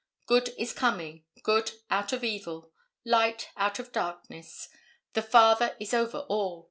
[0.25, 2.71] Good is coming; good out of evil;
[3.05, 4.67] light out of darkness.
[5.13, 6.59] The father is over all.